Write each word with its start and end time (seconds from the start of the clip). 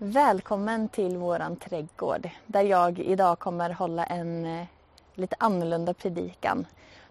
Välkommen 0.00 0.88
till 0.88 1.16
våran 1.16 1.56
trädgård 1.56 2.28
där 2.46 2.62
jag 2.62 2.98
idag 2.98 3.38
kommer 3.38 3.70
hålla 3.70 4.04
en 4.04 4.44
eh, 4.44 4.66
lite 5.14 5.36
annorlunda 5.38 5.94
predikan. 5.94 6.66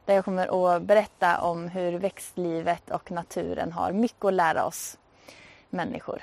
Där 0.06 0.16
jag 0.16 0.26
kommer 0.26 0.76
att 0.76 0.84
berätta 0.84 1.42
om 1.42 1.68
hur 1.68 2.00
växtlivet 2.00 2.92
och 2.92 3.12
naturen 3.12 3.72
har 3.72 3.92
mycket 3.92 4.26
att 4.26 4.34
lära 4.34 4.66
oss 4.66 4.98
människor. 5.70 6.22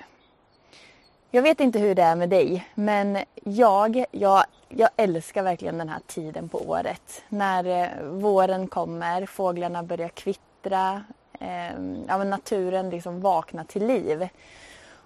Jag 1.30 1.42
vet 1.42 1.60
inte 1.60 1.78
hur 1.78 1.94
det 1.94 2.02
är 2.02 2.16
med 2.16 2.28
dig, 2.28 2.68
men 2.74 3.18
jag, 3.42 4.04
jag, 4.10 4.44
jag 4.68 4.90
älskar 4.96 5.42
verkligen 5.42 5.78
den 5.78 5.88
här 5.88 6.00
tiden 6.06 6.48
på 6.48 6.58
året. 6.58 7.22
När 7.28 7.64
eh, 7.82 8.04
våren 8.04 8.68
kommer, 8.68 9.26
fåglarna 9.26 9.82
börjar 9.82 10.08
kvittra, 10.08 11.04
eh, 11.40 11.72
ja, 12.08 12.24
naturen 12.24 12.90
liksom 12.90 13.20
vaknar 13.20 13.64
till 13.64 13.86
liv. 13.86 14.28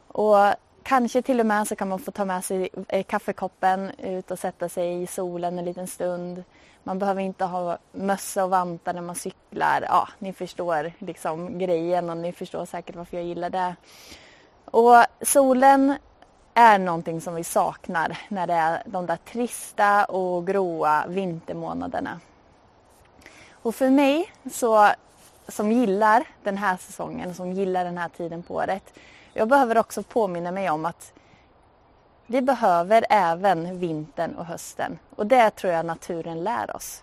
Och 0.09 0.54
Kanske 0.88 1.22
till 1.22 1.40
och 1.40 1.46
med 1.46 1.68
så 1.68 1.76
kan 1.76 1.88
man 1.88 1.98
få 1.98 2.10
ta 2.10 2.24
med 2.24 2.44
sig 2.44 2.68
eh, 2.88 3.02
kaffekoppen 3.02 3.90
ut 3.98 4.30
och 4.30 4.38
sätta 4.38 4.68
sig 4.68 5.02
i 5.02 5.06
solen 5.06 5.58
en 5.58 5.64
liten 5.64 5.86
stund. 5.86 6.44
Man 6.82 6.98
behöver 6.98 7.22
inte 7.22 7.44
ha 7.44 7.78
mössa 7.92 8.44
och 8.44 8.50
vantar 8.50 8.94
när 8.94 9.00
man 9.00 9.14
cyklar. 9.14 9.84
Ja, 9.88 10.08
ni 10.18 10.32
förstår 10.32 10.92
liksom 10.98 11.58
grejen 11.58 12.11
och 12.11 12.16
ni 12.16 12.32
förstår 12.32 12.64
säkert 12.64 12.96
varför 12.96 13.16
jag 13.16 13.26
gillar 13.26 13.50
det. 13.50 13.76
Och 14.64 15.04
solen 15.22 15.94
är 16.54 16.78
någonting 16.78 17.20
som 17.20 17.34
vi 17.34 17.44
saknar 17.44 18.18
när 18.28 18.46
det 18.46 18.54
är 18.54 18.82
de 18.86 19.06
där 19.06 19.18
trista 19.32 20.04
och 20.04 20.46
gråa 20.46 21.04
vintermånaderna. 21.08 22.20
Och 23.50 23.75
för 23.75 23.90
mig 23.90 24.32
så, 24.52 24.90
som 25.48 25.72
gillar 25.72 26.25
den 26.42 26.56
här 26.56 26.76
säsongen, 26.76 27.34
som 27.34 27.52
gillar 27.52 27.84
den 27.84 27.98
här 27.98 28.08
tiden 28.08 28.42
på 28.42 28.54
året, 28.54 28.92
jag 29.38 29.48
behöver 29.48 29.78
också 29.78 30.02
påminna 30.02 30.50
mig 30.50 30.70
om 30.70 30.84
att 30.84 31.12
vi 32.27 32.42
behöver 32.42 33.05
även 33.11 33.78
vintern 33.78 34.34
och 34.34 34.47
hösten 34.47 34.98
och 35.17 35.27
det 35.27 35.50
tror 35.50 35.72
jag 35.72 35.86
naturen 35.86 36.45
lär 36.45 36.77
oss. 36.77 37.03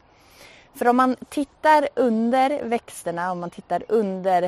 För 0.74 0.88
om 0.88 0.98
man 0.98 1.16
tittar 1.30 1.88
under 1.96 2.64
växterna, 2.64 3.32
om 3.32 3.40
man 3.40 3.50
tittar 3.50 3.84
under, 3.88 4.44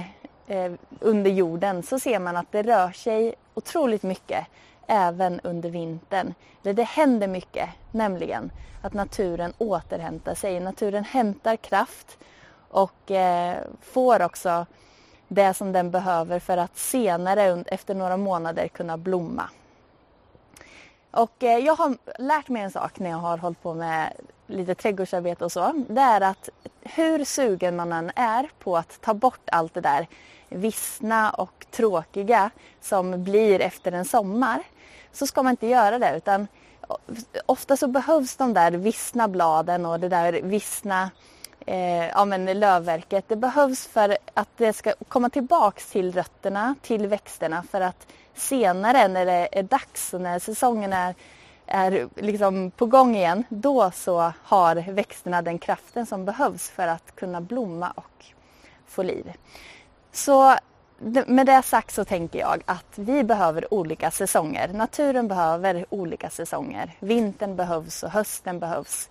eh, 0.48 0.72
under 1.00 1.32
jorden 1.32 1.84
så 1.84 2.00
ser 2.00 2.20
man 2.20 2.38
att 2.38 2.52
det 2.52 2.64
rör 2.64 2.92
sig 2.92 3.36
otroligt 3.54 4.04
mycket 4.04 4.46
även 4.88 5.40
under 5.40 5.70
vintern. 5.70 6.34
Det 6.62 6.84
händer 6.84 7.28
mycket, 7.28 7.70
nämligen 7.92 8.52
att 8.84 8.94
naturen 8.94 9.54
återhämtar 9.58 10.36
sig. 10.36 10.60
Naturen 10.60 11.04
hämtar 11.04 11.56
kraft 11.56 12.18
och 12.70 13.12
eh, 13.12 13.58
får 13.82 14.22
också 14.22 14.66
det 15.28 15.54
som 15.54 15.72
den 15.72 15.92
behöver 15.92 16.40
för 16.40 16.58
att 16.58 16.78
senare 16.78 17.64
efter 17.68 17.96
några 17.96 18.18
månader 18.18 18.68
kunna 18.68 18.98
blomma. 18.98 19.50
Och 21.12 21.44
eh, 21.44 21.58
jag 21.58 21.76
har 21.76 21.98
lärt 22.20 22.50
mig 22.50 22.62
en 22.62 22.72
sak 22.72 23.00
när 23.00 23.10
jag 23.10 23.18
har 23.18 23.38
hållit 23.38 23.64
på 23.64 23.74
med 23.74 24.14
lite 24.48 24.76
trädgårdsarbete 24.76 25.46
och 25.46 25.52
så. 25.52 25.84
Det 25.90 26.02
är 26.02 26.22
att 26.22 26.50
hur 26.82 27.26
sugen 27.26 27.76
man 27.76 27.92
än 27.92 28.12
är 28.16 28.50
på 28.60 28.78
att 28.78 29.02
ta 29.02 29.14
bort 29.14 29.50
allt 29.52 29.74
det 29.74 29.82
där 29.82 30.08
vissna 30.50 31.32
och 31.32 31.66
tråkiga 31.72 32.50
som 32.82 33.24
blir 33.24 33.62
efter 33.62 33.92
en 33.92 34.06
sommar 34.06 34.64
så 35.12 35.28
ska 35.28 35.44
man 35.44 35.52
inte 35.52 35.68
göra 35.68 36.00
det 36.00 36.18
utan 36.18 36.48
ofta 37.46 37.78
så 37.78 37.88
behövs 37.88 38.36
de 38.36 38.54
där 38.54 38.72
vissna 38.72 39.28
bladen 39.28 39.86
och 39.86 40.00
det 40.00 40.10
där 40.10 40.34
vissna 40.34 41.10
eh, 41.68 42.08
ja, 42.08 42.26
men 42.26 42.60
lövverket. 42.60 43.26
Det 43.28 43.36
behövs 43.36 43.88
för 43.88 44.18
att 44.34 44.50
det 44.58 44.74
ska 44.74 44.94
komma 45.08 45.30
tillbaks 45.30 45.92
till 45.92 46.12
rötterna, 46.12 46.76
till 46.82 47.08
växterna 47.08 47.64
för 47.72 47.82
att 47.82 48.08
senare 48.34 49.08
när 49.08 49.26
det 49.26 49.60
är 49.60 49.64
dags 49.64 50.14
och 50.14 50.22
när 50.22 50.40
säsongen 50.40 50.94
är, 50.94 51.16
är 51.66 52.08
liksom 52.16 52.72
på 52.72 52.86
gång 52.86 53.16
igen, 53.16 53.44
då 53.50 53.92
så 53.92 54.34
har 54.44 54.92
växterna 54.92 55.42
den 55.42 55.60
kraften 55.60 56.06
som 56.06 56.26
behövs 56.26 56.70
för 56.70 56.88
att 56.88 57.16
kunna 57.16 57.42
blomma 57.42 57.92
och 57.96 58.26
få 58.88 59.04
liv. 59.04 59.34
Så 60.12 60.56
med 61.28 61.46
det 61.46 61.62
sagt 61.62 61.94
så 61.94 62.06
tänker 62.06 62.40
jag 62.40 62.64
att 62.66 62.94
vi 62.96 63.24
behöver 63.24 63.74
olika 63.74 64.12
säsonger. 64.12 64.68
Naturen 64.74 65.28
behöver 65.28 65.86
olika 65.90 66.30
säsonger. 66.30 66.92
Vintern 67.00 67.56
behövs 67.56 68.04
och 68.04 68.12
hösten 68.12 68.60
behövs 68.60 69.10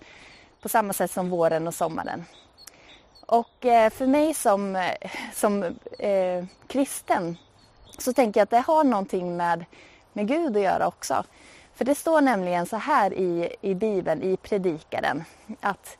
på 0.61 0.69
samma 0.69 0.93
sätt 0.93 1.11
som 1.11 1.29
våren 1.29 1.67
och 1.67 1.73
sommaren. 1.73 2.25
Och 3.27 3.65
eh, 3.65 3.89
för 3.89 4.07
mig 4.07 4.33
som, 4.33 4.91
som 5.33 5.63
eh, 5.99 6.45
kristen 6.67 7.37
så 7.97 8.13
tänker 8.13 8.39
jag 8.39 8.43
att 8.43 8.49
det 8.49 8.59
har 8.59 8.83
någonting 8.83 9.37
med, 9.37 9.65
med 10.13 10.27
Gud 10.27 10.57
att 10.57 10.63
göra 10.63 10.87
också. 10.87 11.23
För 11.75 11.85
det 11.85 11.95
står 11.95 12.21
nämligen 12.21 12.65
så 12.65 12.75
här 12.75 13.13
i, 13.13 13.55
i 13.61 13.73
Bibeln, 13.75 14.23
i 14.23 14.37
Predikaren, 14.37 15.23
att 15.61 15.97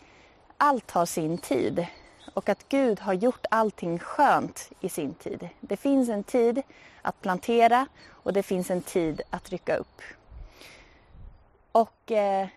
allt 0.58 0.92
har 0.92 1.06
sin 1.06 1.38
tid 1.38 1.86
och 2.34 2.50
att 2.50 2.70
Gud 2.70 3.00
har 3.00 3.14
gjort 3.14 3.46
allting 3.52 4.00
skönt 4.00 4.70
i 4.80 4.90
sin 4.90 5.14
tid. 5.14 5.50
Det 5.59 5.78
finns 5.78 6.09
en 6.09 6.24
tid 6.24 6.62
att 7.02 7.22
plantera 7.22 7.88
och 8.09 8.34
det 8.34 8.44
finns 8.44 8.72
en 8.72 8.82
tid 8.82 9.22
att 9.30 9.50
rycka 9.50 9.76
upp. 9.76 10.02
Och 11.72 12.12
eh, 12.12 12.48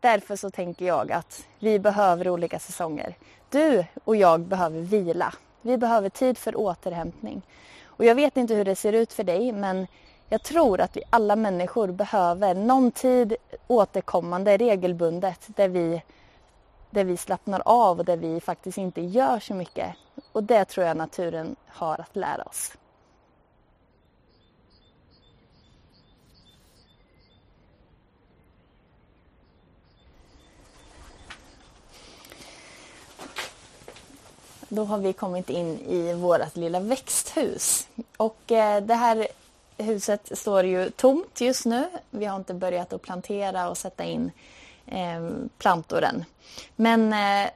därför 0.00 0.36
så 0.36 0.50
tänker 0.50 0.86
jag 0.86 1.12
att 1.12 1.46
vi 1.58 1.78
behöver 1.78 2.28
olika 2.28 2.58
säsonger. 2.58 3.16
Du 3.50 3.84
och 4.04 4.16
jag 4.16 4.40
behöver 4.40 4.80
vila. 4.80 5.34
Vi 5.62 5.78
behöver 5.78 6.08
tid 6.08 6.38
för 6.38 6.56
återhämtning. 6.56 7.42
Och 7.84 8.04
jag 8.04 8.14
vet 8.14 8.36
inte 8.36 8.54
hur 8.54 8.64
det 8.64 8.76
ser 8.76 8.92
ut 8.92 9.12
för 9.12 9.24
dig 9.24 9.52
men 9.52 9.86
jag 10.28 10.42
tror 10.42 10.80
att 10.80 10.96
vi 10.96 11.02
alla 11.10 11.36
människor 11.36 11.88
behöver 11.88 12.54
någon 12.54 12.90
tid 12.90 13.36
återkommande 13.66 14.56
regelbundet 14.56 15.46
där 15.46 15.68
vi, 15.68 16.02
där 16.90 17.04
vi 17.04 17.16
slappnar 17.16 17.62
av 17.64 17.98
och 17.98 18.04
där 18.04 18.16
vi 18.16 18.40
faktiskt 18.40 18.78
inte 18.78 19.00
gör 19.00 19.40
så 19.40 19.54
mycket. 19.54 19.94
Och 20.32 20.44
det 20.44 20.64
tror 20.64 20.86
jag 20.86 20.96
naturen 20.96 21.56
har 21.66 22.00
att 22.00 22.16
lära 22.16 22.42
oss. 22.42 22.72
Då 34.68 34.84
har 34.84 34.98
vi 34.98 35.12
kommit 35.12 35.50
in 35.50 35.78
i 35.78 36.14
vårt 36.14 36.56
lilla 36.56 36.80
växthus. 36.80 37.88
Och 38.16 38.52
eh, 38.52 38.82
det 38.82 38.94
här 38.94 39.28
huset 39.78 40.38
står 40.38 40.64
ju 40.64 40.90
tomt 40.90 41.40
just 41.40 41.66
nu. 41.66 41.88
Vi 42.10 42.24
har 42.24 42.36
inte 42.36 42.54
börjat 42.54 42.92
att 42.92 43.02
plantera 43.02 43.68
och 43.68 43.78
sätta 43.78 44.04
in 44.04 44.30
eh, 44.86 45.30
plantor 45.58 46.02
än. 46.04 46.24
Men 46.76 47.12
eh, 47.12 47.50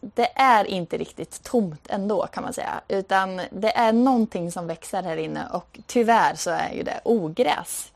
det 0.00 0.28
är 0.34 0.64
inte 0.64 0.98
riktigt 0.98 1.42
tomt 1.42 1.86
ändå 1.88 2.26
kan 2.26 2.42
man 2.42 2.52
säga. 2.52 2.80
Utan 2.88 3.40
det 3.50 3.76
är 3.76 3.92
någonting 3.92 4.52
som 4.52 4.66
växer 4.66 5.02
här 5.02 5.16
inne 5.16 5.46
och 5.52 5.78
tyvärr 5.86 6.34
så 6.34 6.50
är 6.50 6.72
ju 6.72 6.82
det 6.82 7.00
ogräs. 7.04 7.92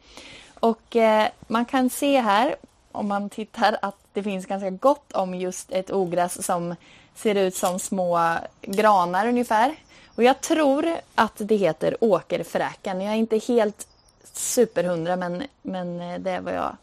Och 0.60 0.96
eh, 0.96 1.28
man 1.46 1.64
kan 1.64 1.90
se 1.90 2.20
här 2.20 2.56
om 2.92 3.08
man 3.08 3.30
tittar 3.30 3.76
att 3.82 3.96
det 4.12 4.22
finns 4.22 4.46
ganska 4.46 4.70
gott 4.70 5.12
om 5.12 5.34
just 5.34 5.72
ett 5.72 5.90
ogräs 5.90 6.46
som 6.46 6.74
ser 7.14 7.34
ut 7.34 7.54
som 7.54 7.78
små 7.78 8.38
granar 8.62 9.28
ungefär. 9.28 9.76
Och 10.14 10.22
jag 10.22 10.40
tror 10.40 10.96
att 11.14 11.32
det 11.36 11.56
heter 11.56 11.96
åkerfräken. 12.00 13.00
Jag 13.00 13.12
är 13.12 13.18
inte 13.18 13.38
helt 13.38 13.86
superhundra 14.32 15.16
men, 15.16 15.42
men 15.62 15.98
det 16.22 16.30
är 16.30 16.40
vad 16.40 16.54
jag 16.54 16.76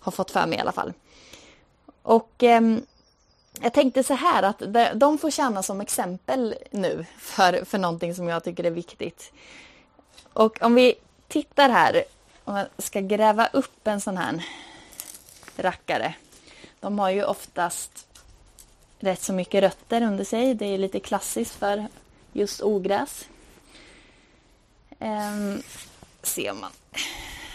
har 0.00 0.12
fått 0.12 0.30
för 0.30 0.46
mig 0.46 0.58
i 0.58 0.60
alla 0.60 0.72
fall. 0.72 0.92
Och 2.02 2.42
eh, 2.42 2.60
jag 3.60 3.72
tänkte 3.72 4.02
så 4.02 4.14
här 4.14 4.42
att 4.42 4.62
de 4.94 5.18
får 5.18 5.30
tjäna 5.30 5.62
som 5.62 5.80
exempel 5.80 6.54
nu 6.70 7.06
för, 7.18 7.64
för 7.64 7.78
någonting 7.78 8.14
som 8.14 8.28
jag 8.28 8.44
tycker 8.44 8.64
är 8.64 8.70
viktigt. 8.70 9.32
Och 10.32 10.62
om 10.62 10.74
vi 10.74 10.94
tittar 11.28 11.68
här 11.68 12.04
Om 12.44 12.56
jag 12.56 12.66
ska 12.78 13.00
gräva 13.00 13.48
upp 13.52 13.86
en 13.86 14.00
sån 14.00 14.16
här 14.16 14.44
rackare. 15.56 16.14
De 16.80 16.98
har 16.98 17.10
ju 17.10 17.24
oftast 17.24 18.06
rätt 19.02 19.22
så 19.22 19.32
mycket 19.32 19.62
rötter 19.62 20.02
under 20.02 20.24
sig. 20.24 20.54
Det 20.54 20.66
är 20.66 20.78
lite 20.78 21.00
klassiskt 21.00 21.54
för 21.54 21.86
just 22.32 22.62
ogräs. 22.62 23.28
Ehm, 24.98 25.62
se 26.22 26.50
om 26.50 26.60
man 26.60 26.70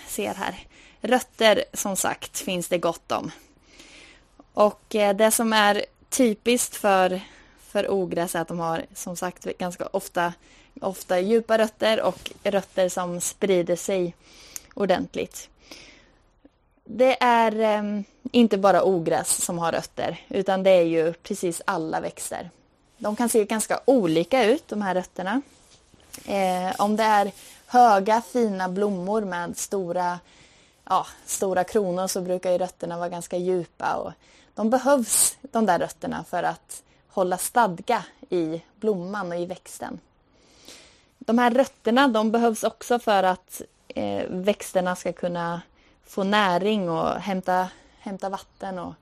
ser 0.07 0.33
här. 0.33 0.55
Rötter 1.01 1.63
som 1.73 1.95
sagt 1.95 2.39
finns 2.39 2.67
det 2.67 2.77
gott 2.77 3.11
om. 3.11 3.31
Och 4.53 4.95
eh, 4.95 5.15
det 5.15 5.31
som 5.31 5.53
är 5.53 5.85
typiskt 6.09 6.75
för, 6.75 7.21
för 7.59 7.91
ogräs 7.91 8.35
är 8.35 8.41
att 8.41 8.47
de 8.47 8.59
har 8.59 8.85
som 8.93 9.15
sagt 9.15 9.43
ganska 9.43 9.85
ofta, 9.85 10.33
ofta 10.81 11.19
djupa 11.19 11.57
rötter 11.57 12.01
och 12.01 12.31
rötter 12.43 12.89
som 12.89 13.21
sprider 13.21 13.75
sig 13.75 14.15
ordentligt. 14.73 15.49
Det 16.89 17.23
är 17.23 17.59
eh, 17.59 18.01
inte 18.31 18.57
bara 18.57 18.83
ogräs 18.83 19.43
som 19.45 19.59
har 19.59 19.71
rötter 19.71 20.21
utan 20.29 20.63
det 20.63 20.69
är 20.69 20.83
ju 20.83 21.13
precis 21.13 21.61
alla 21.65 21.99
växter. 21.99 22.49
De 22.97 23.15
kan 23.15 23.29
se 23.29 23.45
ganska 23.45 23.79
olika 23.85 24.45
ut 24.45 24.67
de 24.67 24.81
här 24.81 24.95
rötterna. 24.95 25.41
Eh, 26.25 26.75
om 26.77 26.95
det 26.95 27.03
är 27.03 27.31
höga 27.65 28.21
fina 28.21 28.69
blommor 28.69 29.21
med 29.21 29.57
stora, 29.57 30.19
ja, 30.83 31.07
stora 31.25 31.63
kronor 31.63 32.07
så 32.07 32.21
brukar 32.21 32.51
ju 32.51 32.57
rötterna 32.57 32.97
vara 32.97 33.09
ganska 33.09 33.37
djupa 33.37 33.95
och 33.95 34.11
de 34.55 34.69
behövs, 34.69 35.37
de 35.41 35.65
där 35.65 35.79
rötterna, 35.79 36.23
för 36.29 36.43
att 36.43 36.83
hålla 37.07 37.37
stadga 37.37 38.03
i 38.29 38.61
blomman 38.75 39.31
och 39.31 39.39
i 39.39 39.45
växten. 39.45 39.99
De 41.17 41.37
här 41.37 41.51
rötterna 41.51 42.07
de 42.07 42.31
behövs 42.31 42.63
också 42.63 42.99
för 42.99 43.23
att 43.23 43.61
eh, 43.87 44.23
växterna 44.29 44.95
ska 44.95 45.13
kunna 45.13 45.61
få 46.07 46.23
näring 46.23 46.89
och 46.89 47.09
hämta, 47.09 47.69
hämta 47.99 48.29
vatten 48.29 48.79
och 48.79 48.93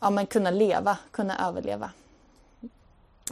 ja, 0.00 0.10
men 0.10 0.26
kunna 0.26 0.50
leva, 0.50 0.98
kunna 1.10 1.48
överleva. 1.48 1.90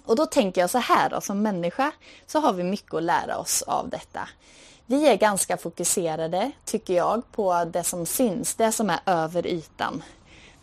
Och 0.04 0.16
då 0.16 0.26
tänker 0.26 0.60
jag 0.60 0.70
så 0.70 0.78
här 0.78 1.10
då, 1.10 1.20
som 1.20 1.42
människa 1.42 1.92
så 2.26 2.40
har 2.40 2.52
vi 2.52 2.62
mycket 2.62 2.94
att 2.94 3.02
lära 3.02 3.38
oss 3.38 3.62
av 3.62 3.88
detta. 3.88 4.28
Vi 4.86 5.08
är 5.08 5.16
ganska 5.16 5.56
fokuserade, 5.56 6.50
tycker 6.64 6.94
jag, 6.94 7.32
på 7.32 7.64
det 7.64 7.84
som 7.84 8.06
syns, 8.06 8.54
det 8.54 8.72
som 8.72 8.90
är 8.90 9.00
över 9.06 9.46
ytan. 9.46 10.02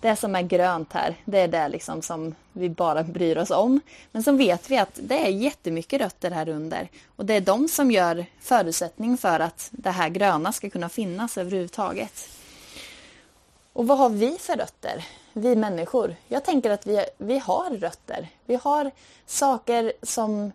Det 0.02 0.16
som 0.16 0.36
är 0.36 0.42
grönt 0.42 0.94
här, 0.94 1.16
det 1.26 1.40
är 1.40 1.48
det 1.48 1.68
liksom 1.68 2.02
som 2.02 2.36
vi 2.54 2.70
bara 2.70 3.04
bryr 3.04 3.38
oss 3.38 3.52
om. 3.52 3.82
Men 4.12 4.24
så 4.24 4.32
vet 4.32 4.72
vi 4.72 4.78
att 4.78 5.00
det 5.02 5.26
är 5.26 5.30
jättemycket 5.30 6.02
rötter 6.02 6.32
här 6.32 6.50
under. 6.50 6.90
Och 7.16 7.26
det 7.26 7.34
är 7.34 7.42
de 7.42 7.68
som 7.68 7.92
gör 7.92 8.26
förutsättning 8.40 9.18
för 9.18 9.40
att 9.40 9.70
det 9.72 9.90
här 9.90 10.10
gröna 10.10 10.52
ska 10.52 10.70
kunna 10.70 10.90
finnas 10.90 11.38
överhuvudtaget. 11.38 12.30
Och 13.74 13.88
vad 13.88 13.98
har 13.98 14.10
vi 14.10 14.38
för 14.40 14.56
rötter? 14.56 15.06
Vi 15.34 15.56
människor. 15.56 16.16
Jag 16.28 16.46
tänker 16.46 16.70
att 16.70 16.88
vi, 16.88 17.06
vi 17.18 17.40
har 17.40 17.70
rötter. 17.70 18.28
Vi 18.46 18.56
har 18.56 18.92
saker 19.26 19.94
som, 20.04 20.52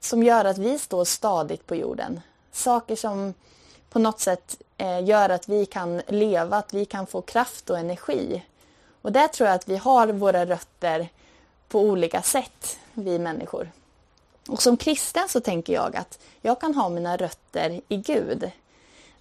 som 0.00 0.22
gör 0.22 0.44
att 0.44 0.58
vi 0.58 0.78
står 0.78 1.04
stadigt 1.04 1.66
på 1.66 1.76
jorden. 1.76 2.20
Saker 2.52 2.96
som 2.96 3.34
på 3.90 3.98
något 3.98 4.20
sätt 4.20 4.62
eh, 4.76 5.04
gör 5.04 5.28
att 5.28 5.48
vi 5.48 5.66
kan 5.66 6.02
leva, 6.08 6.56
att 6.56 6.74
vi 6.74 6.84
kan 6.84 7.06
få 7.06 7.22
kraft 7.22 7.70
och 7.70 7.78
energi. 7.78 8.42
Och 9.02 9.12
där 9.12 9.28
tror 9.28 9.48
jag 9.48 9.54
att 9.54 9.68
vi 9.68 9.76
har 9.76 10.08
våra 10.08 10.46
rötter 10.46 11.08
på 11.68 11.80
olika 11.80 12.22
sätt, 12.22 12.78
vi 12.94 13.18
människor. 13.18 13.70
Och 14.48 14.62
som 14.62 14.76
kristen 14.76 15.28
så 15.28 15.40
tänker 15.40 15.72
jag 15.72 15.96
att 15.96 16.18
jag 16.42 16.60
kan 16.60 16.74
ha 16.74 16.88
mina 16.88 17.16
rötter 17.16 17.80
i 17.88 17.96
Gud. 17.96 18.50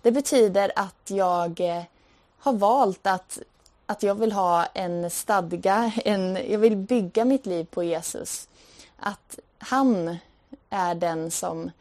Det 0.02 0.12
betyder 0.12 0.72
att 0.76 1.04
jag 1.08 1.60
eh, 1.60 1.84
har 2.40 2.54
valt 2.54 3.08
att, 3.08 3.40
att 3.86 4.04
jag 4.04 4.16
vill 4.16 4.32
ha 4.32 4.66
en 4.66 5.10
stadga, 5.10 5.92
en, 6.06 6.40
jag 6.50 6.60
vill 6.60 6.76
bygga 6.76 7.26
mitt 7.26 7.46
liv 7.46 7.68
på 7.72 7.84
Jesus. 7.84 8.48
Att 8.98 9.40
han 9.58 10.18
är 10.70 10.96
den 10.96 11.32
som, 11.32 11.72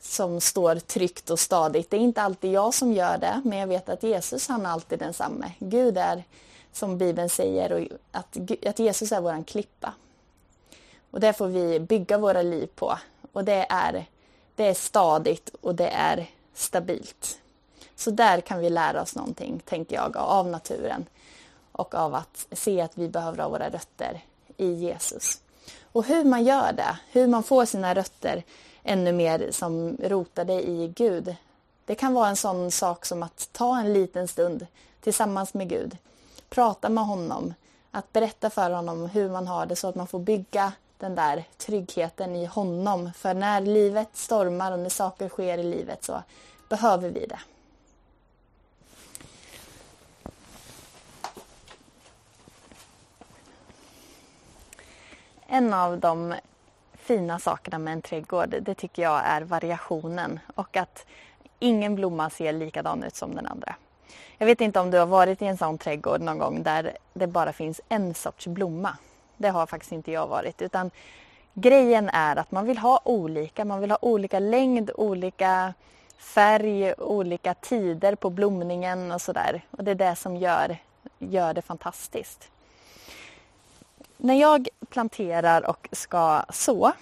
som 0.00 0.40
står 0.40 0.76
tryggt 0.76 1.30
och 1.30 1.40
stadigt. 1.40 1.90
Det 1.90 1.96
är 1.96 2.00
inte 2.00 2.22
alltid 2.22 2.52
jag 2.52 2.74
som 2.74 2.92
gör 2.92 3.18
det, 3.18 3.40
men 3.44 3.58
jag 3.58 3.66
vet 3.66 3.88
att 3.88 4.02
Jesus 4.02 4.48
han 4.48 4.66
är 4.66 4.70
alltid 4.70 4.98
densamme. 4.98 5.52
Gud 5.58 5.98
är, 5.98 6.24
som 6.76 6.98
Bibeln 6.98 7.28
säger, 7.28 7.72
och 7.72 7.98
att, 8.12 8.36
att 8.66 8.78
Jesus 8.78 9.12
är 9.12 9.20
vår 9.20 9.44
klippa. 9.44 9.94
Och 11.10 11.20
det 11.20 11.32
får 11.32 11.46
vi 11.46 11.80
bygga 11.80 12.18
våra 12.18 12.42
liv 12.42 12.68
på. 12.74 12.98
Och 13.32 13.44
det 13.44 13.66
är, 13.68 14.06
det 14.54 14.64
är 14.66 14.74
stadigt 14.74 15.54
och 15.60 15.74
det 15.74 15.88
är 15.88 16.30
stabilt. 16.54 17.38
Så 17.96 18.10
där 18.10 18.40
kan 18.40 18.58
vi 18.58 18.70
lära 18.70 19.02
oss 19.02 19.14
någonting, 19.14 19.62
tänker 19.64 19.96
jag, 19.96 20.16
av 20.16 20.46
naturen 20.46 21.06
och 21.72 21.94
av 21.94 22.14
att 22.14 22.46
se 22.52 22.80
att 22.80 22.98
vi 22.98 23.08
behöver 23.08 23.38
ha 23.38 23.48
våra 23.48 23.70
rötter 23.70 24.20
i 24.56 24.72
Jesus. 24.72 25.40
Och 25.92 26.04
hur 26.04 26.24
man 26.24 26.44
gör 26.44 26.72
det, 26.72 26.98
hur 27.10 27.26
man 27.26 27.42
får 27.42 27.64
sina 27.64 27.94
rötter 27.94 28.42
ännu 28.82 29.12
mer 29.12 29.48
som 29.50 29.96
rotade 30.02 30.52
i 30.52 30.92
Gud. 30.96 31.36
Det 31.84 31.94
kan 31.94 32.14
vara 32.14 32.28
en 32.28 32.36
sån 32.36 32.70
sak 32.70 33.06
som 33.06 33.22
att 33.22 33.48
ta 33.52 33.78
en 33.78 33.92
liten 33.92 34.28
stund 34.28 34.66
tillsammans 35.00 35.54
med 35.54 35.68
Gud. 35.68 35.96
Prata 36.48 36.88
med 36.88 37.04
honom, 37.04 37.54
att 37.90 38.12
berätta 38.12 38.50
för 38.50 38.70
honom 38.70 39.06
hur 39.06 39.30
man 39.30 39.46
har 39.46 39.66
det 39.66 39.76
så 39.76 39.88
att 39.88 39.94
man 39.94 40.06
får 40.06 40.18
bygga 40.18 40.72
den 40.98 41.14
där 41.14 41.44
tryggheten 41.56 42.36
i 42.36 42.46
honom. 42.46 43.12
För 43.12 43.34
när 43.34 43.60
livet 43.60 44.08
stormar 44.12 44.72
och 44.72 44.78
när 44.78 44.88
saker 44.88 45.28
sker 45.28 45.58
i 45.58 45.62
livet 45.62 46.04
så 46.04 46.22
behöver 46.68 47.10
vi 47.10 47.26
det. 47.26 47.38
En 55.46 55.74
av 55.74 55.98
de 55.98 56.34
fina 56.92 57.38
sakerna 57.38 57.78
med 57.78 57.92
en 57.92 58.02
trädgård, 58.02 58.56
det 58.62 58.74
tycker 58.74 59.02
jag 59.02 59.22
är 59.24 59.42
variationen 59.42 60.40
och 60.54 60.76
att 60.76 61.06
ingen 61.58 61.94
blomma 61.94 62.30
ser 62.30 62.52
likadan 62.52 63.02
ut 63.02 63.16
som 63.16 63.34
den 63.34 63.46
andra. 63.46 63.74
Jag 64.38 64.46
vet 64.46 64.60
inte 64.60 64.80
om 64.80 64.90
du 64.90 64.98
har 64.98 65.06
varit 65.06 65.42
i 65.42 65.44
en 65.44 65.56
sån 65.56 65.78
trädgård 65.78 66.20
någon 66.20 66.38
gång 66.38 66.62
där 66.62 66.96
det 67.12 67.26
bara 67.26 67.52
finns 67.52 67.80
en 67.88 68.14
sorts 68.14 68.46
blomma. 68.46 68.96
Det 69.36 69.48
har 69.48 69.66
faktiskt 69.66 69.92
inte 69.92 70.12
jag 70.12 70.26
varit 70.26 70.62
utan 70.62 70.90
grejen 71.54 72.08
är 72.08 72.36
att 72.36 72.50
man 72.50 72.66
vill 72.66 72.78
ha 72.78 73.00
olika, 73.04 73.64
man 73.64 73.80
vill 73.80 73.90
ha 73.90 73.98
olika 74.00 74.38
längd, 74.38 74.90
olika 74.94 75.74
färg, 76.18 76.94
olika 76.94 77.54
tider 77.54 78.14
på 78.14 78.30
blomningen 78.30 79.12
och 79.12 79.20
sådär. 79.20 79.64
Och 79.70 79.84
det 79.84 79.90
är 79.90 79.94
det 79.94 80.16
som 80.16 80.36
gör, 80.36 80.76
gör 81.18 81.54
det 81.54 81.62
fantastiskt. 81.62 82.50
När 84.16 84.34
jag 84.34 84.68
planterar 84.88 85.70
och 85.70 85.88
ska 85.92 86.42
så, 86.50 86.92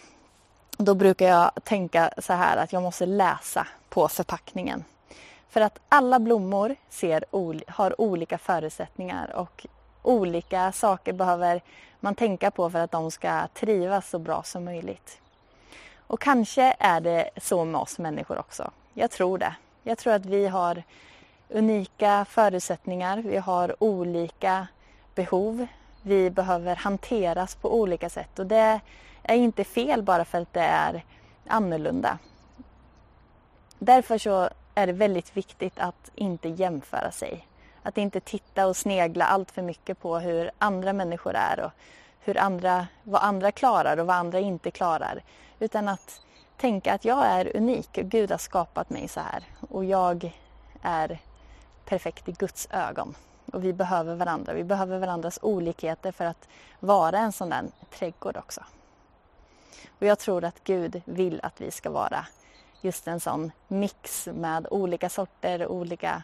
då 0.79 0.95
brukar 0.95 1.27
jag 1.27 1.50
tänka 1.65 2.11
så 2.19 2.33
här 2.33 2.57
att 2.57 2.73
jag 2.73 2.83
måste 2.83 3.07
läsa 3.07 3.67
på 3.89 4.09
förpackningen. 4.09 4.85
För 5.55 5.61
att 5.61 5.79
alla 5.89 6.19
blommor 6.19 6.77
ser, 6.89 7.25
har 7.71 8.01
olika 8.01 8.39
förutsättningar 8.39 9.37
och 9.37 9.67
olika 10.03 10.73
saker 10.73 11.12
behöver 11.12 11.62
man 12.01 12.15
tänka 12.15 12.51
på 12.51 12.71
för 12.71 12.79
att 12.79 12.91
de 12.91 13.11
ska 13.11 13.47
trivas 13.55 14.11
så 14.11 14.19
bra 14.19 14.43
som 14.43 14.65
möjligt. 14.65 15.21
Och 16.06 16.21
kanske 16.21 16.77
är 16.79 17.01
det 17.01 17.31
så 17.37 17.65
med 17.65 17.81
oss 17.81 17.99
människor 17.99 18.39
också. 18.39 18.71
Jag 18.95 19.11
tror 19.11 19.39
det. 19.39 19.55
Jag 19.83 19.99
tror 19.99 20.12
att 20.12 20.27
vi 20.27 20.47
har 20.47 20.83
unika 21.49 22.27
förutsättningar, 22.29 23.19
vi 23.19 23.37
har 23.37 23.83
olika 23.83 24.67
behov, 25.15 25.67
vi 26.03 26.31
behöver 26.31 26.77
hanteras 26.77 27.55
på 27.55 27.75
olika 27.75 28.11
sätt 28.11 28.39
och 28.39 28.47
det 28.47 28.81
är 29.23 29.37
inte 29.37 29.65
fel 29.65 30.03
bara 30.03 30.25
för 30.25 30.41
att 30.41 30.53
det 30.53 30.61
är 30.61 31.05
annorlunda. 31.47 32.19
Därför 33.79 34.19
så 34.19 34.49
är 34.75 34.87
det 34.87 34.93
väldigt 34.93 35.37
viktigt 35.37 35.78
att 35.78 36.11
inte 36.14 36.49
jämföra 36.49 37.11
sig. 37.11 37.47
Att 37.83 37.99
inte 37.99 38.21
titta 38.21 38.66
och 38.66 38.76
snegla 38.76 39.25
allt 39.25 39.50
för 39.50 39.62
mycket 39.62 40.00
på 40.00 40.19
hur 40.19 40.50
andra 40.59 40.93
människor 40.93 41.35
är 41.35 41.61
och 41.61 41.71
hur 42.21 42.38
andra, 42.38 42.87
vad 43.02 43.23
andra 43.23 43.52
klarar 43.52 43.97
och 43.97 44.07
vad 44.07 44.16
andra 44.16 44.40
inte 44.40 44.71
klarar. 44.71 45.23
Utan 45.59 45.88
att 45.88 46.21
tänka 46.57 46.95
att 46.95 47.04
jag 47.04 47.26
är 47.26 47.57
unik 47.57 47.99
och 47.99 48.04
Gud 48.04 48.31
har 48.31 48.38
skapat 48.38 48.90
mig 48.90 49.09
så 49.09 49.21
här 49.21 49.45
och 49.71 49.85
jag 49.85 50.33
är 50.83 51.19
perfekt 51.85 52.28
i 52.28 52.33
Guds 52.33 52.69
ögon. 52.71 53.14
Och 53.52 53.64
vi 53.64 53.73
behöver 53.73 54.14
varandra. 54.14 54.52
Vi 54.52 54.64
behöver 54.64 54.99
varandras 54.99 55.38
olikheter 55.43 56.12
för 56.12 56.25
att 56.25 56.49
vara 56.81 57.19
en 57.19 57.33
sån 57.33 57.49
där 57.49 57.64
trädgård 57.99 58.37
också. 58.37 58.61
Och 59.99 60.07
jag 60.07 60.19
tror 60.19 60.45
att 60.45 60.64
Gud 60.64 61.02
vill 61.04 61.40
att 61.43 61.61
vi 61.61 61.71
ska 61.71 61.90
vara 61.90 62.26
just 62.85 63.09
en 63.09 63.21
sån 63.21 63.53
mix 63.69 64.29
med 64.33 64.67
olika 64.71 65.09
sorter, 65.09 65.67
olika 65.67 66.23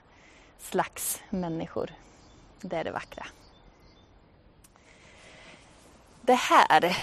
slags 0.59 1.23
människor. 1.31 1.91
Det 2.61 2.77
är 2.77 2.85
det 2.85 2.91
vackra. 2.91 3.27
Det 6.21 6.35
här 6.35 6.97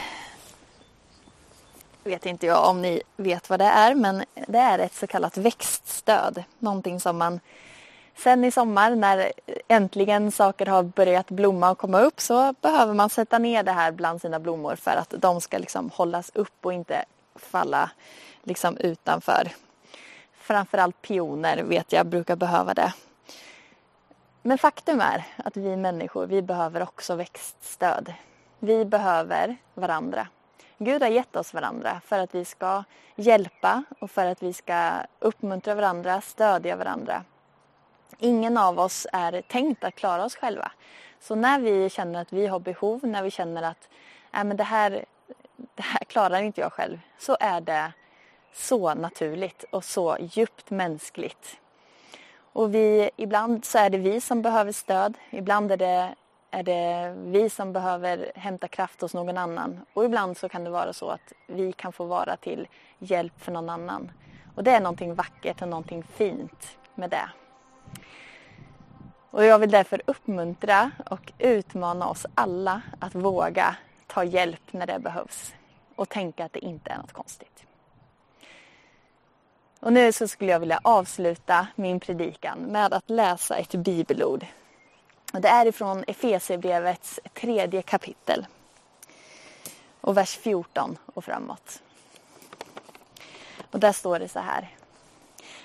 vet 2.04 2.26
inte 2.26 2.46
jag 2.46 2.70
om 2.70 2.82
ni 2.82 3.02
vet 3.18 3.50
vad 3.50 3.60
det 3.60 3.66
är, 3.66 3.96
men 3.96 4.24
det 4.48 4.58
är 4.58 4.80
ett 4.80 4.94
så 4.94 5.08
kallat 5.08 5.38
växtstöd. 5.38 6.44
Någonting 6.60 7.00
som 7.00 7.18
man 7.18 7.40
sen 8.16 8.44
i 8.44 8.52
sommar 8.52 8.96
när 8.96 9.32
äntligen 9.68 10.32
saker 10.32 10.66
har 10.66 10.84
börjat 10.84 11.30
blomma 11.30 11.72
och 11.72 11.78
komma 11.78 12.00
upp 12.00 12.20
så 12.22 12.54
behöver 12.62 12.94
man 12.94 13.10
sätta 13.10 13.38
ner 13.38 13.64
det 13.64 13.72
här 13.72 13.92
bland 13.92 14.22
sina 14.22 14.40
blommor 14.40 14.76
för 14.76 14.92
att 14.92 15.14
de 15.18 15.42
ska 15.42 15.58
liksom 15.58 15.90
hållas 15.94 16.32
upp 16.36 16.66
och 16.66 16.74
inte 16.74 17.06
falla 17.41 17.91
liksom 18.44 18.77
utanför. 18.77 19.51
Framförallt 20.34 21.01
pioner 21.01 21.63
vet 21.63 21.91
jag 21.91 22.06
brukar 22.06 22.36
behöva 22.36 22.74
det. 22.74 22.94
Men 24.41 24.58
faktum 24.58 25.01
är 25.01 25.25
att 25.38 25.58
vi 25.58 25.77
människor, 25.77 26.27
vi 26.27 26.41
behöver 26.41 26.84
också 26.84 27.15
växtstöd. 27.15 28.13
Vi 28.60 28.86
behöver 28.86 29.58
varandra. 29.74 30.27
Gud 30.77 31.01
har 31.01 31.10
gett 31.10 31.36
oss 31.36 31.53
varandra 31.53 32.01
för 32.06 32.20
att 32.20 32.36
vi 32.36 32.46
ska 32.46 32.84
hjälpa 33.15 33.84
och 34.00 34.12
för 34.12 34.25
att 34.25 34.44
vi 34.44 34.53
ska 34.53 34.91
uppmuntra 35.20 35.75
varandra, 35.75 36.22
stödja 36.22 36.75
varandra. 36.75 37.24
Ingen 38.20 38.58
av 38.58 38.79
oss 38.79 39.08
är 39.13 39.41
tänkt 39.41 39.84
att 39.84 39.96
klara 39.96 40.25
oss 40.25 40.36
själva. 40.36 40.72
Så 41.20 41.36
när 41.36 41.60
vi 41.60 41.89
känner 41.89 42.22
att 42.22 42.34
vi 42.34 42.48
har 42.48 42.60
behov, 42.60 43.00
när 43.03 43.24
vi 43.24 43.32
känner 43.32 43.63
att 43.63 43.89
äh, 44.34 44.44
men 44.44 44.58
det, 44.58 44.63
här, 44.63 45.06
det 45.76 45.84
här 45.84 46.04
klarar 46.08 46.42
inte 46.42 46.62
jag 46.62 46.74
själv, 46.74 47.00
så 47.18 47.38
är 47.40 47.62
det 47.62 47.94
så 48.54 48.94
naturligt 48.94 49.66
och 49.70 49.84
så 49.84 50.18
djupt 50.20 50.70
mänskligt. 50.70 51.60
Och 52.40 52.76
vi, 52.76 53.10
ibland 53.16 53.66
så 53.66 53.78
är 53.78 53.90
det 53.90 53.98
vi 53.98 54.22
som 54.22 54.42
behöver 54.42 54.72
stöd, 54.72 55.18
ibland 55.30 55.72
är 55.72 55.78
det, 55.78 56.16
är 56.52 56.64
det 56.64 57.16
vi 57.18 57.50
som 57.50 57.74
behöver 57.74 58.32
hämta 58.36 58.68
kraft 58.68 59.02
hos 59.02 59.14
någon 59.14 59.38
annan 59.38 59.80
och 59.94 60.06
ibland 60.06 60.38
så 60.38 60.50
kan 60.50 60.64
det 60.64 60.70
vara 60.70 60.94
så 60.94 61.10
att 61.10 61.34
vi 61.48 61.74
kan 61.74 61.94
få 61.94 62.06
vara 62.06 62.38
till 62.38 62.68
hjälp 63.00 63.34
för 63.38 63.52
någon 63.52 63.70
annan. 63.70 64.12
Och 64.56 64.64
det 64.64 64.72
är 64.72 64.80
någonting 64.80 65.16
vackert 65.16 65.62
och 65.62 65.68
någonting 65.68 66.04
fint 66.04 66.78
med 66.96 67.10
det. 67.10 67.30
Och 69.32 69.46
jag 69.46 69.60
vill 69.60 69.72
därför 69.72 70.02
uppmuntra 70.06 70.92
och 71.10 71.32
utmana 71.38 72.08
oss 72.08 72.26
alla 72.36 72.82
att 73.00 73.16
våga 73.16 73.76
ta 74.18 74.24
hjälp 74.24 74.74
när 74.74 74.88
det 74.88 75.00
behövs 75.00 75.54
och 75.96 76.10
tänka 76.10 76.46
att 76.46 76.54
det 76.54 76.66
inte 76.66 76.90
är 76.90 76.98
något 76.98 77.14
konstigt. 77.14 77.64
Och 79.80 79.94
nu 79.94 80.12
så 80.12 80.28
skulle 80.28 80.52
jag 80.52 80.60
vilja 80.60 80.80
avsluta 80.84 81.68
min 81.76 82.00
predikan 82.00 82.60
med 82.60 82.94
att 82.94 83.10
läsa 83.10 83.58
ett 83.58 83.76
bibelord. 83.76 84.46
Och 85.34 85.42
det 85.42 85.48
är 85.48 85.66
ifrån 85.66 86.04
Efesierbrevets 86.08 87.20
tredje 87.34 87.82
kapitel 87.82 88.46
och 90.02 90.18
vers 90.18 90.38
14 90.38 90.98
och 91.06 91.26
framåt. 91.26 91.82
Och 93.72 93.80
där 93.80 93.92
står 93.92 94.20
det 94.20 94.30
så 94.30 94.40
här. 94.40 94.70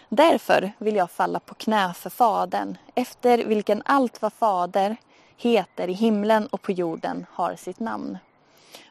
Därför 0.08 0.72
vill 0.78 0.96
jag 0.96 1.10
falla 1.10 1.40
på 1.40 1.54
knä 1.54 1.94
för 1.94 2.10
Fadern, 2.10 2.78
efter 2.94 3.38
vilken 3.38 3.82
allt 3.84 4.22
vad 4.22 4.32
Fader 4.32 4.96
heter 5.36 5.88
i 5.88 5.92
himlen 5.92 6.46
och 6.46 6.62
på 6.62 6.72
jorden 6.72 7.26
har 7.30 7.56
sitt 7.56 7.80
namn. 7.80 8.18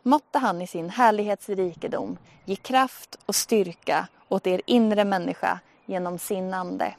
Måtte 0.03 0.39
han 0.39 0.61
i 0.61 0.67
sin 0.67 0.89
härlighetsrikedom 0.89 2.17
ge 2.45 2.55
kraft 2.55 3.17
och 3.25 3.35
styrka 3.35 4.07
åt 4.29 4.47
er 4.47 4.61
inre 4.65 5.05
människa 5.05 5.59
genom 5.85 6.19
sin 6.19 6.53
ande. 6.53 6.95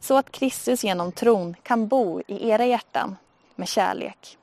Så 0.00 0.16
att 0.16 0.32
Kristus 0.32 0.84
genom 0.84 1.12
tron 1.12 1.56
kan 1.62 1.88
bo 1.88 2.20
i 2.26 2.48
era 2.50 2.66
hjärtan 2.66 3.16
med 3.54 3.68
kärlek. 3.68 4.38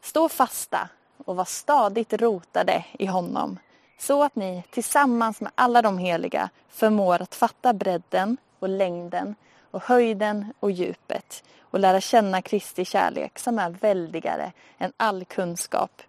Stå 0.00 0.28
fasta 0.28 0.88
och 1.24 1.36
var 1.36 1.44
stadigt 1.44 2.12
rotade 2.12 2.84
i 2.98 3.06
honom 3.06 3.58
så 3.98 4.22
att 4.22 4.36
ni 4.36 4.62
tillsammans 4.70 5.40
med 5.40 5.52
alla 5.54 5.82
de 5.82 5.98
heliga 5.98 6.50
förmår 6.68 7.22
att 7.22 7.34
fatta 7.34 7.72
bredden 7.72 8.36
och 8.58 8.68
längden 8.68 9.34
och 9.72 9.82
höjden 9.82 10.52
och 10.60 10.70
djupet 10.70 11.44
och 11.60 11.80
lära 11.80 12.00
känna 12.00 12.42
Kristi 12.42 12.84
kärlek 12.84 13.38
som 13.38 13.58
är 13.58 13.70
väldigare 13.70 14.52
än 14.78 14.92
all 14.96 15.24
kunskap 15.24 16.02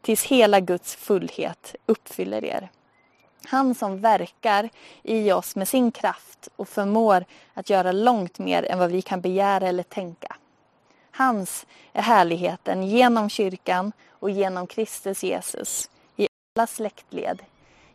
tills 0.00 0.24
hela 0.24 0.60
Guds 0.60 0.94
fullhet 0.96 1.74
uppfyller 1.86 2.44
er. 2.44 2.68
Han 3.46 3.74
som 3.74 4.00
verkar 4.00 4.68
i 5.02 5.32
oss 5.32 5.56
med 5.56 5.68
sin 5.68 5.92
kraft 5.92 6.48
och 6.56 6.68
förmår 6.68 7.24
att 7.54 7.70
göra 7.70 7.92
långt 7.92 8.38
mer 8.38 8.62
än 8.62 8.78
vad 8.78 8.90
vi 8.90 9.02
kan 9.02 9.20
begära 9.20 9.68
eller 9.68 9.82
tänka. 9.82 10.36
Hans 11.10 11.66
är 11.92 12.02
härligheten 12.02 12.82
genom 12.82 13.30
kyrkan 13.30 13.92
och 14.10 14.30
genom 14.30 14.66
Kristus 14.66 15.22
Jesus 15.22 15.90
i 16.16 16.28
alla 16.56 16.66
släktled 16.66 17.42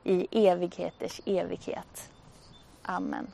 i 0.03 0.47
evigheters 0.47 1.21
evighet. 1.25 2.11
Amen. 2.83 3.27